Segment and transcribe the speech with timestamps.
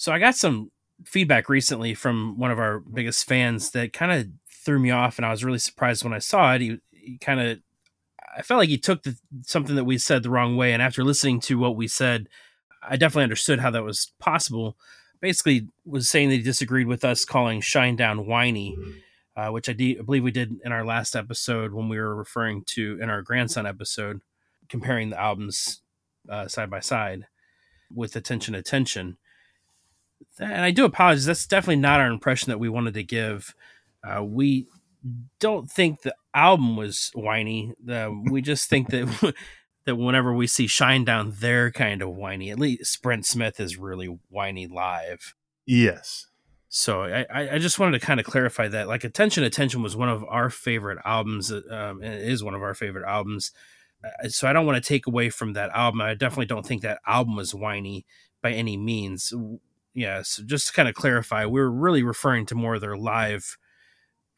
[0.00, 0.70] So I got some
[1.04, 5.26] feedback recently from one of our biggest fans that kind of threw me off, and
[5.26, 6.62] I was really surprised when I saw it.
[6.62, 7.58] He, he kind of,
[8.34, 11.04] I felt like he took the, something that we said the wrong way, and after
[11.04, 12.30] listening to what we said,
[12.82, 14.78] I definitely understood how that was possible.
[15.20, 18.78] Basically, was saying that he disagreed with us calling Shinedown whiny,
[19.36, 22.16] uh, which I, de- I believe we did in our last episode when we were
[22.16, 24.22] referring to in our grandson episode,
[24.66, 25.82] comparing the albums
[26.26, 27.26] uh, side by side
[27.94, 29.18] with attention attention
[30.38, 31.26] and I do apologize.
[31.26, 33.54] That's definitely not our impression that we wanted to give.
[34.02, 34.66] Uh, we
[35.38, 37.74] don't think the album was whiny.
[37.88, 39.34] Uh, we just think that
[39.84, 42.50] that whenever we see Shinedown, they're kind of whiny.
[42.50, 45.34] At least Brent Smith is really whiny live.
[45.66, 46.26] Yes.
[46.68, 48.86] So I, I just wanted to kind of clarify that.
[48.86, 51.50] Like Attention Attention was one of our favorite albums.
[51.50, 53.50] Um, it is one of our favorite albums.
[54.04, 56.00] Uh, so I don't want to take away from that album.
[56.00, 58.06] I definitely don't think that album was whiny
[58.40, 59.32] by any means
[59.94, 62.96] yeah, so just to kind of clarify, we are really referring to more of their
[62.96, 63.56] live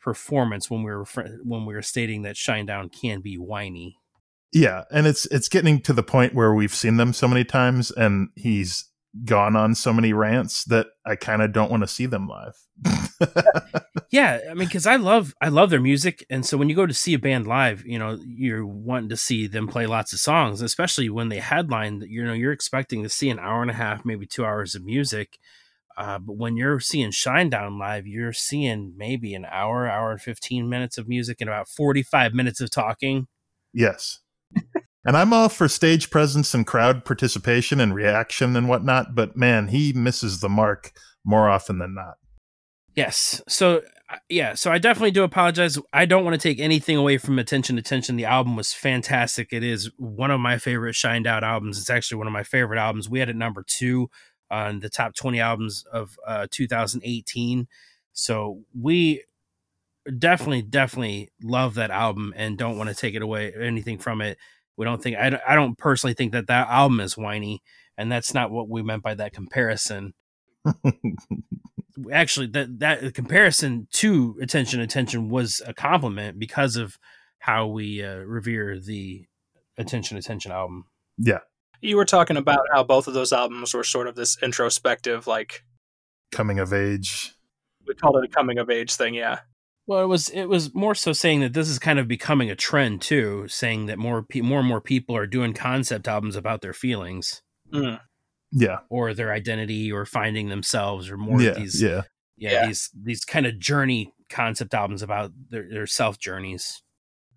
[0.00, 3.96] performance when we were refer- when we were stating that Shinedown can be whiny.
[4.52, 7.90] Yeah, and it's it's getting to the point where we've seen them so many times,
[7.90, 8.86] and he's
[9.24, 12.54] gone on so many rants that I kind of don't want to see them live.
[14.12, 16.84] yeah, I mean, because I love I love their music, and so when you go
[16.84, 20.20] to see a band live, you know, you're wanting to see them play lots of
[20.20, 22.04] songs, especially when they headline.
[22.06, 24.84] You know, you're expecting to see an hour and a half, maybe two hours of
[24.84, 25.38] music.
[25.96, 30.68] Uh, but when you're seeing Shinedown live, you're seeing maybe an hour, hour and 15
[30.68, 33.28] minutes of music and about 45 minutes of talking.
[33.72, 34.20] Yes.
[35.04, 39.66] And I'm all for stage presence and crowd participation and reaction and whatnot, but man,
[39.66, 40.92] he misses the mark
[41.24, 42.18] more often than not.
[42.94, 43.42] Yes.
[43.48, 43.82] So
[44.28, 45.78] yeah, so I definitely do apologize.
[45.92, 48.16] I don't want to take anything away from Attention Attention.
[48.16, 49.52] The album was fantastic.
[49.52, 51.78] It is one of my favorite Shinedown albums.
[51.78, 53.08] It's actually one of my favorite albums.
[53.08, 54.10] We had it number two
[54.50, 57.66] on the top 20 albums of uh, 2018.
[58.12, 59.24] So we
[60.18, 64.38] definitely, definitely love that album and don't want to take it away anything from it.
[64.76, 67.62] We don't think I don't, I don't personally think that that album is whiny,
[67.98, 70.14] and that's not what we meant by that comparison.
[72.12, 76.98] Actually, that that comparison to attention attention was a compliment because of
[77.38, 79.26] how we uh, revere the
[79.76, 80.84] attention attention album.
[81.18, 81.40] Yeah,
[81.80, 85.64] you were talking about how both of those albums were sort of this introspective, like
[86.30, 87.34] coming of age.
[87.86, 89.40] We called it a coming of age thing, yeah.
[89.86, 92.56] Well, it was it was more so saying that this is kind of becoming a
[92.56, 96.62] trend too, saying that more pe- more and more people are doing concept albums about
[96.62, 97.42] their feelings,
[97.72, 98.00] mm.
[98.52, 102.02] Yeah, or their identity, or finding themselves, or more yeah, of these, yeah.
[102.36, 106.82] yeah, yeah, these these kind of journey concept albums about their, their self journeys.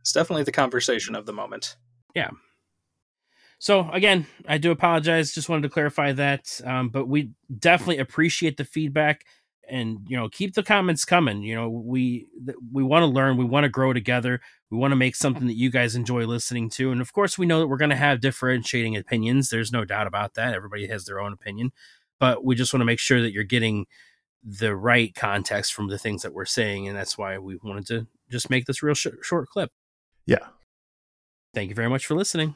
[0.01, 1.77] It's definitely the conversation of the moment.
[2.13, 2.29] Yeah.
[3.57, 5.33] So again, I do apologize.
[5.33, 9.25] Just wanted to clarify that, um, but we definitely appreciate the feedback
[9.69, 12.27] and you know keep the comments coming you know we
[12.71, 14.39] we want to learn we want to grow together
[14.69, 17.45] we want to make something that you guys enjoy listening to and of course we
[17.45, 21.05] know that we're going to have differentiating opinions there's no doubt about that everybody has
[21.05, 21.71] their own opinion
[22.19, 23.85] but we just want to make sure that you're getting
[24.43, 28.07] the right context from the things that we're saying and that's why we wanted to
[28.29, 29.71] just make this real sh- short clip.
[30.25, 30.47] Yeah.
[31.53, 32.55] Thank you very much for listening